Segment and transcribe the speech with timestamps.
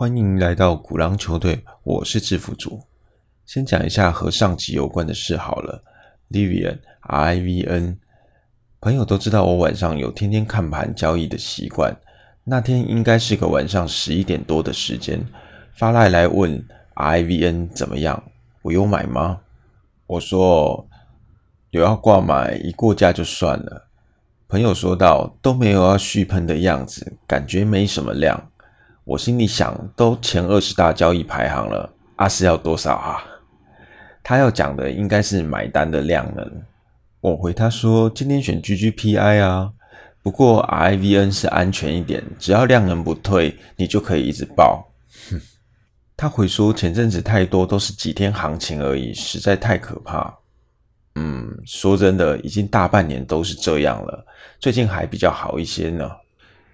[0.00, 2.80] 欢迎来到古狼球队，我是制服组。
[3.44, 5.84] 先讲一下和上集有关的事好了。
[6.30, 7.98] Livian R I V N，
[8.80, 11.94] 朋友都知道我晚上有天天看盘交易的习惯。
[12.44, 15.22] 那天应该是个晚上十一点多的时间，
[15.74, 18.24] 发赖来问 R I V N 怎么样，
[18.62, 19.40] 我有买吗？
[20.06, 20.88] 我说
[21.72, 23.90] 有要挂买，一过价就算了。
[24.48, 28.42] 朋友说道：“都没有要续喷的样子，感觉没什么量。”
[29.10, 33.20] 我心里想，都前二十大交易排行了，阿是要多少啊？
[34.22, 36.62] 他要讲的应该是买单的量能。
[37.20, 39.72] 我回他说：“今天选 GGPI 啊，
[40.22, 44.88] 不过 RIVN 是安全一点，只要量能不退，你就可以一直报。”
[45.28, 45.40] 哼，
[46.16, 50.32] 他回说：“前阵子太多都是几天行情而已，实在太可怕。”
[51.18, 54.24] 嗯，说真的，已经大半年都是这样了，
[54.60, 56.08] 最近还比较好一些呢。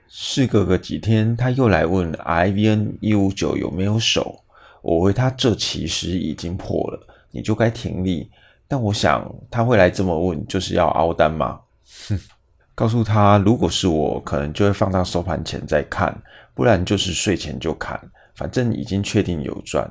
[0.09, 4.45] 事隔个几天，他又来问 IVN 一五九有没有手，
[4.83, 8.31] 我回他这其实已经破了，你就该停利。
[8.69, 11.61] 但我想他会来这么问，就是要凹单吗？
[12.09, 12.19] 哼，
[12.75, 16.17] 告诉他，如果是我，可能就会放到收盘前再看，
[16.55, 18.01] 不然就是睡前就看，
[18.35, 19.89] 反正已经确定有赚。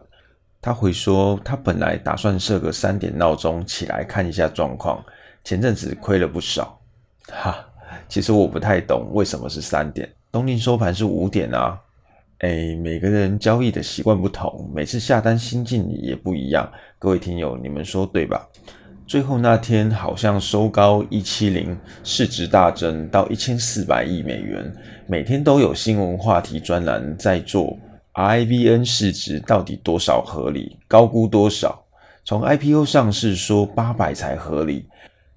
[0.61, 5.03] 他回说，他本来打算设个三点闹钟起来看一下状况，
[5.43, 6.79] 前阵子亏了不少。
[7.27, 7.64] 哈，
[8.07, 11.79] 其实我不太懂为什么是三点，东京收盘是五点啊。
[12.39, 16.69] 哎，每个人交易的习惯不同，每次下单心境也不一样。
[16.99, 18.47] 各位听友，你们说对吧？
[19.07, 24.71] 最后那天好像收高一七零，市值大增到一千四百亿美元，
[25.07, 27.77] 每天都有新闻话题专栏在做。
[28.15, 30.77] IVN 市值到底多少合理？
[30.87, 31.83] 高估多少？
[32.23, 34.87] 从 IPO 上市说八百才合理，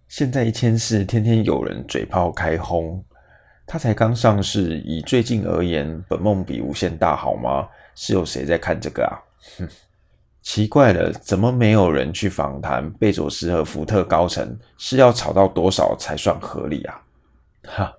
[0.08, 3.04] 现在一千四，天天有人嘴炮开轰。
[3.66, 7.68] 它才刚上市，以最近而言，本梦比无限大好吗？
[7.94, 9.12] 是有谁在看这个啊？
[9.58, 9.68] 哼，
[10.40, 14.58] 奇怪了，怎么没有人去访谈贝佐斯和福特高层？
[14.78, 17.02] 是要炒到多少才算合理啊？
[17.66, 17.92] 哈。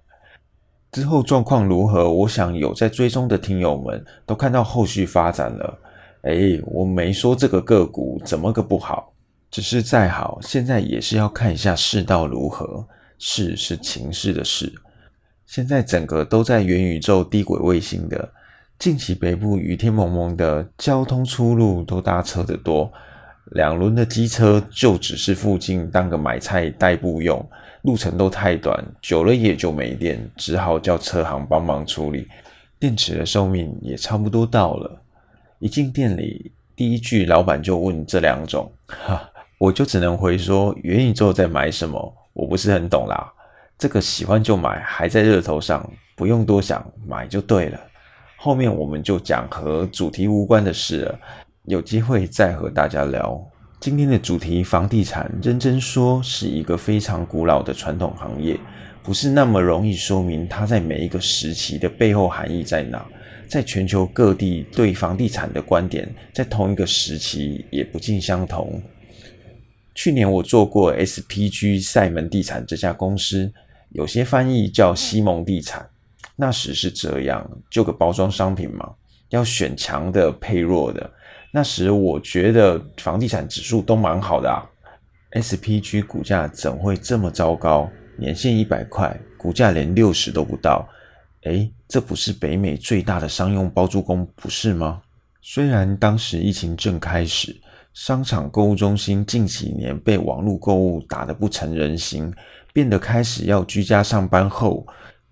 [0.92, 2.12] 之后状况如何？
[2.12, 5.80] 我想有在追踪的听友们都看到后续发展了。
[6.24, 9.14] 哎，我没说这个个股怎么个不好，
[9.52, 12.88] 只是再好，现在也是要看一下世道如何。
[13.18, 14.74] 事是情势的事，
[15.46, 18.32] 现在整个都在元宇宙低轨卫星的，
[18.78, 22.90] 近期北部雨天蒙蒙的，交通出入都搭车的多。
[23.52, 27.46] 两轮的机车就只是附近当个买菜代步用，
[27.82, 32.28] 路程都太短，久了也就没电，只好叫车行帮忙处理。
[32.80, 35.02] 电池的寿命也差不多到了。
[35.58, 39.29] 一进店里，第一句老板就问这两种，哈，
[39.60, 43.30] 我就只能回说元宇宙在买什么，我不是很懂啦。
[43.78, 47.78] 这个喜欢就买，还在热头上，不用多想，买就对了。
[48.38, 51.20] 后面我们就讲和主题无关的事了。
[51.66, 53.38] 有机会再和大家聊
[53.82, 54.64] 今天的主题。
[54.64, 58.58] 房地产认真说是一个非常古老的传统行业，
[59.04, 63.06] 不是那么容易说明它在每一个时期的背后含义在哪。
[63.46, 68.82] 在全球各地对房地产的观点，在同一个时期也不尽相同。
[70.00, 73.52] 去年我做过 SPG 赛门地产这家公司，
[73.90, 75.86] 有些翻译叫西蒙地产。
[76.38, 78.94] 那时是这样，就个包装商品嘛，
[79.28, 81.12] 要选强的配弱的。
[81.52, 84.64] 那时我觉得房地产指数都蛮好的啊
[85.34, 87.92] ，SPG 股价怎会这么糟糕？
[88.18, 90.88] 年限一百块，股价连六十都不到。
[91.44, 95.02] 诶，这不是北美最大的商用包租公不是吗？
[95.42, 97.54] 虽然当时疫情正开始，
[97.94, 102.34] 商场购物中心近几年被网络购物打得不成人形，
[102.72, 104.86] 变得开始要居家上班后，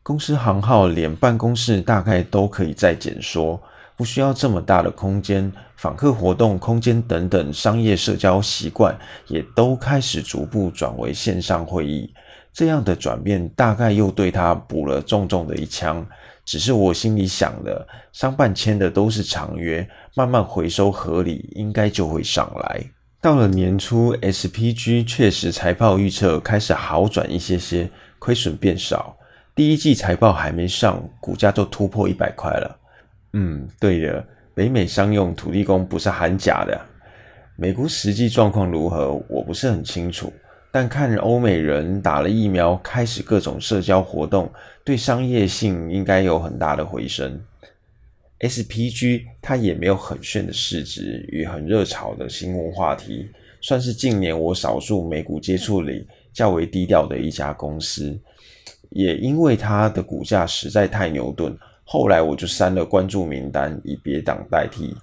[0.03, 3.62] 公司行号连办公室大概都可以再减缩。
[3.96, 8.96] 不需要这么大的空间，访客活动空间等等商业社交习惯
[9.28, 12.14] 也都开始逐步转为线上会议。
[12.58, 16.04] 这样的转变大概又对他补了重重的一枪。
[16.44, 22.84] 只是我心里想的，商办签的都是长约，慢慢回收合理，应该就会上来。
[23.22, 27.88] 到了年初，SPG 确实财报预测开始好转一些些，
[28.18, 29.16] 亏损变少。
[29.54, 32.80] 第一季财报还没上，股价就突破一百块了。
[33.34, 34.26] 嗯，对的，
[34.56, 36.82] 北美商用土地公不是喊假的。
[37.56, 40.34] 美国实际状况如何，我不是很清楚。
[40.79, 44.47] 但看欧美人打了疫苗，开始各种社交活动，
[44.84, 47.41] 对商业性应该有很大的回升。
[48.41, 53.28] SPG 它也没有很炫的市值与很热炒的新闻话题，
[53.59, 58.16] 算是近年我少数美股接触里较为低调的一家公司。
[58.91, 61.58] 也因为它的股价实在太牛顿。
[61.85, 64.96] 后来我就删了关注名单，以别档代替，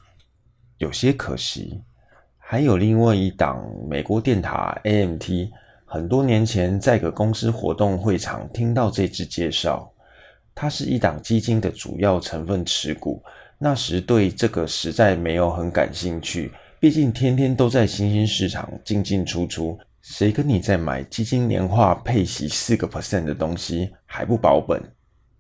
[0.79, 1.81] 有些可惜。
[2.39, 5.49] 还有另外一档美国电塔 AMT，
[5.95, 9.89] 很多年前在个公司活动会场听到这支介绍，
[10.53, 13.23] 它是一档基金的主要成分持股。
[13.59, 16.51] 那时对这个实在没有很感兴趣，
[16.81, 24.83] 毕竟天天都在新兴市场进进出出，谁跟你在买基金年化配息四个 percent 的东西还不保本？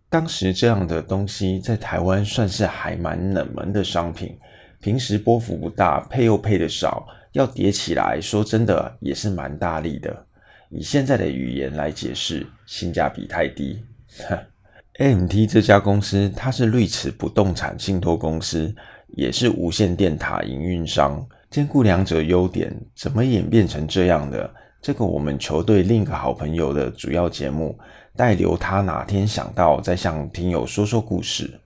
[0.09, 4.39] 当时这样的东西在台湾算是还蛮冷门的商品，
[4.79, 10.25] 平时波幅不大，配又配的少，要叠起来说真的也是蛮大力的。
[10.71, 13.85] 以现在的语言来解释，性价比太低。
[14.99, 18.75] AMT 这家公司，它是绿池不动产信托公司，
[19.09, 22.73] 也是无线电塔营运商，兼顾两者优点。
[22.95, 24.53] 怎么演变成这样的？
[24.81, 27.77] 这个我们球队另一个好朋友的主要节目，
[28.15, 31.59] 待留他哪天想到再向听友说说故事。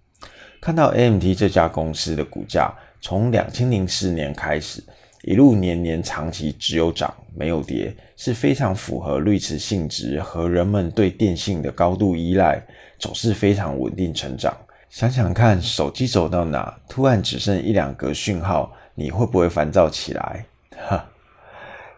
[0.61, 4.83] 看到 AMT 这家公司的股价，从两千零四年开始。
[5.23, 12.65] 一路年年长期只有涨没有跌，是非常符合绿池性质和人们对电信的高度依赖，
[12.99, 14.56] 总是非常稳定成长。
[14.88, 20.44] 想想看，手机走到哪，突然只剩一两格讯号，你会不会烦躁起来？
[20.88, 21.05] 哈，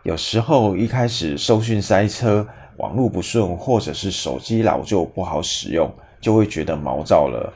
[0.03, 2.47] 有时候一开始收讯塞车，
[2.79, 7.53] 网络不顺，或者是手机老旧不好使用，就会觉得毛躁了。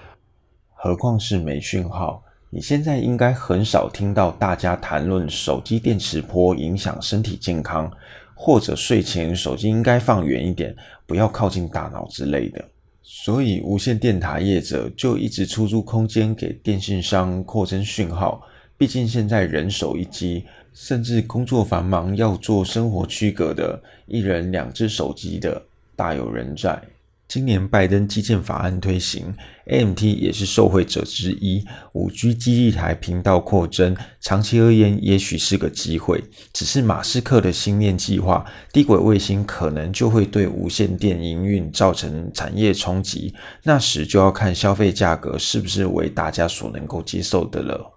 [0.75, 2.23] 何况是没讯号。
[2.55, 7.91] 你现在应该很少听到大家谈论手机电磁波影响身体健康，
[8.33, 10.73] 或者睡前手机应该放远一点，
[11.05, 12.65] 不要靠近大脑之类的。
[13.03, 18.41] 所以无线电塔业者就一直出租空间给电信商扩增讯号。
[18.79, 25.61] 毕竟现在人手一机，甚至工作繁忙要做生活区隔的，一人两只手机的
[25.97, 26.81] 大有人在。
[27.27, 29.35] 今年拜登基建法案推行
[29.67, 31.65] ，AMT 也是受惠者之一。
[31.93, 36.23] 五 G 基地台频道扩增，长期而言也许是个机会。
[36.53, 43.35] 只是马斯克的星链计划，低轨卫星可能就会对无线电营运造成产业冲击。
[43.65, 47.91] 那时就要看消费价格是不是为大家所能够接受的了。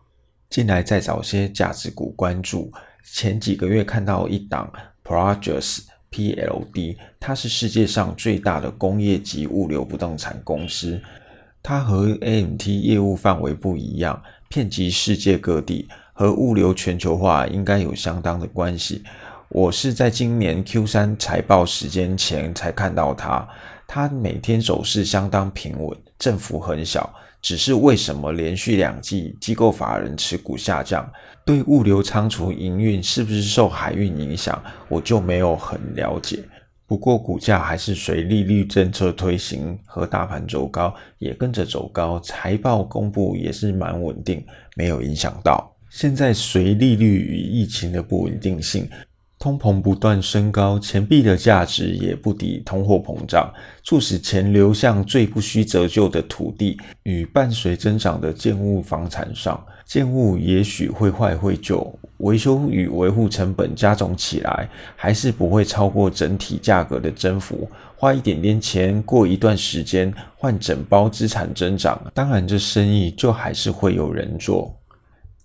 [0.50, 2.72] 进来再找些价值股关注。
[3.14, 4.72] 前几个月看到一档
[5.04, 5.82] Projects。
[6.18, 11.00] PLD，它是世界上最大的工业级物流不动产公司。
[11.62, 14.20] 它和 AMT 业务范围不一样，
[14.50, 19.04] 遍及世界各地，和物流全球化应该有相当的关系。
[19.50, 23.48] 我是在今年 Q 三财报时间前才看到它，
[23.86, 27.14] 它每天走势相当平稳，振幅很小。
[27.42, 31.10] 只是为什么连续两季机构法人持股下降？
[31.46, 34.62] 对物流仓储营运是不是受海运影响？
[34.90, 36.44] 我就没有很了解。
[36.86, 42.20] 不过股价还是随利率政策推行和大盘走高，也跟着走高。
[42.22, 44.46] 财报公布也是蛮稳定，
[44.76, 45.74] 没有影响到。
[45.90, 48.90] 现在随利率与疫情的不稳定性。
[49.48, 53.50] 通膨不断升高，钱币的价值也不敌通货膨胀，
[53.82, 59.66] 促使钱流向最不需折旧的土地与伴随增长的建物房产上。
[59.86, 67.70] 建物也许会坏会旧，维修与维护成本加总起来，还是不会超过整体价格的增幅。
[67.96, 74.76] 花一点点钱，过一段时间换整包资产增长，当然这生意就还是会有人做。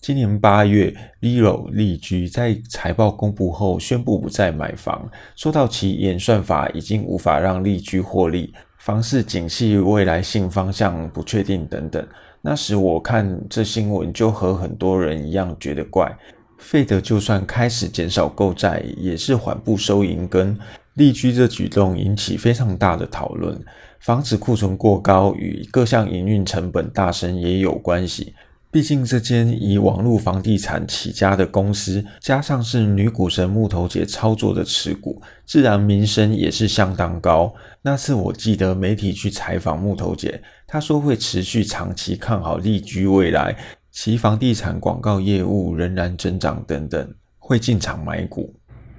[0.02, 12.04] 今年八月，Leo 利居在财报公布后宣布不再买房，说到其演算法已经无法让利居获利，房市景气未来性方向不确定等等。
[12.40, 16.12] 那时我看这新闻就和很多人一样觉得怪，
[16.58, 20.58] 费德就算开始减少购债，也是缓步收银根。
[20.94, 23.56] 利居这举动引起非常大的讨论，
[24.00, 28.34] 房子库存过高与各项营运成本大升也有关系。
[28.72, 37.54] 毕竟这间以网络房地产起家的公司，加上是女股神木头姐操作的持股，自然名声也是相当高。
[37.82, 43.54] 那次我记得媒体去采访木头姐，她说会持续长期看好利居未来，
[43.90, 48.54] 其房地产广告业务仍然增长等等，会进场买股。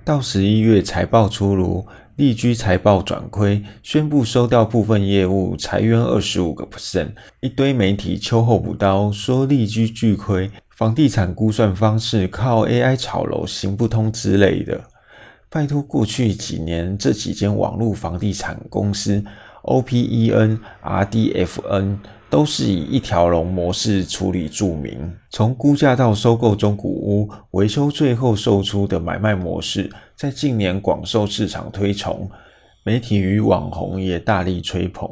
[0.06, 1.84] 到十一月财报出炉。
[2.16, 7.14] 利居财报转亏，宣布收掉部分业务，裁员二十五个 percent。
[7.40, 14.80] 一堆媒体秋后补刀，说利居巨亏，房地产估算方式靠 AI 炒楼行不通之类的。
[15.50, 19.24] 拜托，过去几年这几间网络房地产公司
[19.64, 21.98] ，OPEN、RDFN。
[22.34, 32.28] 都是以一条龙模式处理著名，从估价到收购中古屋、维修，最后售出的买卖模式，在近年广受市场推崇，
[32.84, 35.08] 媒体与网红也大力吹捧。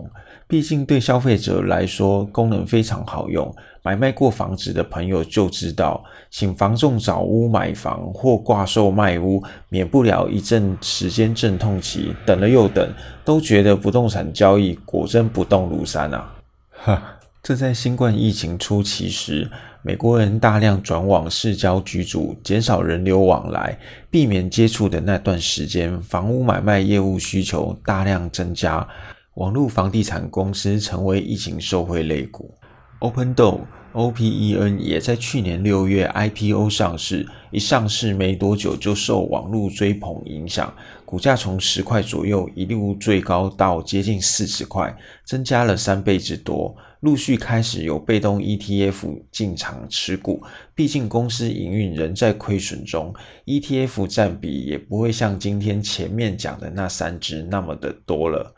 [0.48, 3.54] 毕竟对消费者来说，功能非常好用。
[3.84, 12.92] 买卖过房子的朋友就知道，请房仲找屋买房或挂售卖屋，免不了一阵时间阵痛期，等了又等，
[13.24, 16.38] 都觉得不动产交易果真不动如山啊！
[16.84, 19.48] 哈，这在新冠疫情初期时，
[19.84, 23.78] 美国人大量转往市郊居住，减少人流往来，
[24.10, 28.88] 避免接触的那段时间，房屋买卖业务需求大量增加。
[29.36, 32.52] 网络房地产公司成为疫情受惠类股
[32.98, 33.60] Open Door
[33.94, 40.74] OPEN 也在去年六月 IPO 上市，一上市没多久就受网络追捧影响，
[41.06, 44.96] 股价从十块左右一路最高到接近四十块，
[45.26, 46.74] 增加了三倍之多。
[47.02, 50.42] 陆续开始有被动 ETF 进场持股，
[50.74, 53.14] 毕竟公司营运仍在亏损中
[53.46, 58.56] ，ETF 占比也不会像今天前面讲的那三只那么的多了。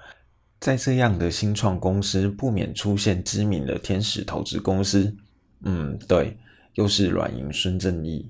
[0.60, 5.14] 在这样的新创公司，不免出现知名的天使投资公司。
[5.64, 6.38] 嗯，对，
[6.76, 8.30] 又是软银孙正义。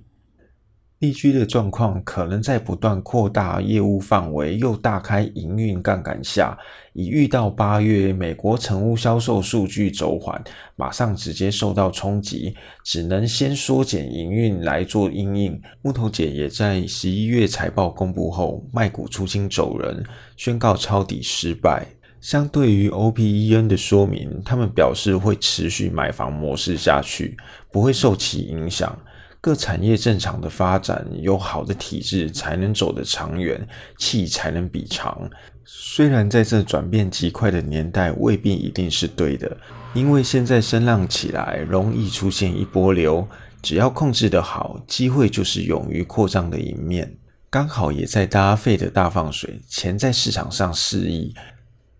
[0.99, 6.57] 利居的状况可能在不断扩大业务范围，又大开营运杠杆下，
[6.93, 10.41] 已遇到八月美国成屋销售数据走缓，
[10.77, 15.61] 马上直接受到冲击，只能先缩减营运来做应应。
[15.81, 20.05] 木头姐也在十一月财报公布后，卖股出清走人，
[20.37, 21.85] 宣告抄底失败。
[22.23, 27.35] 相对于 OPEN 的说明，他们表示会持续买房模式下去，
[27.69, 28.97] 不会受其影响。
[29.41, 35.29] 各产业正常的发展，有好的体制才能走得长远，气才能比长。
[35.65, 39.57] 虽然在这转变极快的年代，未必一定是对的，
[39.93, 43.27] 因为现在声浪起来，容易出现一波流。
[43.61, 47.17] 只要控制得好，机会就是勇于扩张的一面。
[47.49, 51.35] 刚好也在搭费的大放水，钱在市场上肆意。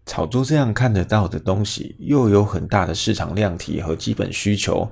[0.06, 4.90] 炒作这样看得到的东西，又有很大的市场量体和基本需求，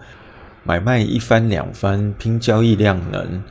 [0.63, 3.43] 买卖一番两番，拼交易量能。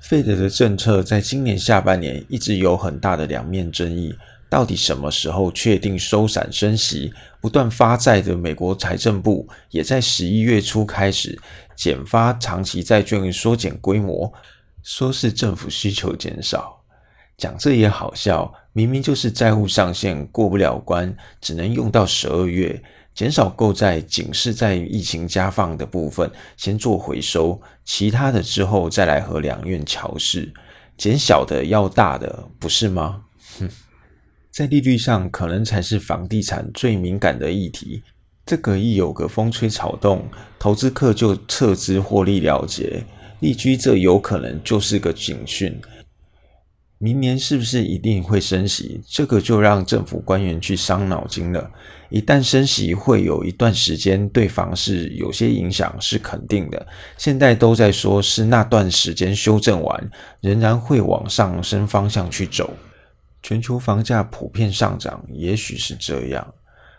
[0.00, 4.14] 费德的政策在今年下半年一直有很大的两面争议，
[4.48, 7.12] 到底什么时候确定收散升息？
[7.40, 11.36] 不断发债的美国财政部也在十一月初开始
[11.74, 14.32] 减发长期债券，缩减规模，
[14.84, 16.80] 说是政府需求减少。
[17.36, 22.82] 讲这也好笑，明明就是债务上限过不了关，只能用到十二月，
[23.14, 30.52] 减少购债仅是在疫情加放的部分先做回收，其他的之后再来和两院调试，
[30.98, 33.22] 减小的要大的，不是吗？
[33.58, 33.70] 哼，
[34.50, 38.02] 在利率上可能才是房地产最敏感的议题，
[38.44, 40.28] 这个一有个风吹草动，
[40.58, 43.02] 投资客就撤资获利了结，
[43.40, 45.80] 利居这有可能就是个警讯。
[46.98, 49.02] 明年是不是一定会升息？
[49.06, 51.70] 这个就让政府官员去伤脑筋了。
[52.08, 56.86] 一旦升息，会有一段时间对房市有些影响，是肯定的。
[57.18, 60.10] 现在都在说是那段时间修正完，
[60.40, 62.72] 仍然会往上升方向去走。
[63.42, 66.54] 全球房价普遍上涨，也许是这样。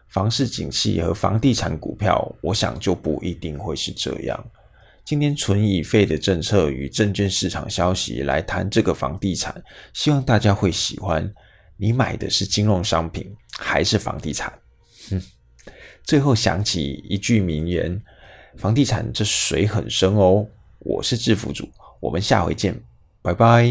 [0.10, 4.46] 房市景气和房地产股票，我想就不一定会是这样。
[5.07, 11.33] 今天存以费的政策与证券市场消息来谈这个房地产，希望大家会喜欢。
[11.77, 14.51] 你买的是金融商品还是房地产？
[15.09, 15.21] 哼，
[16.03, 18.01] 最后想起一句名言：
[18.57, 20.45] 房地产这水很深哦。
[20.79, 21.69] 我是制服主，
[22.01, 22.77] 我们下回见，
[23.21, 23.65] 拜拜。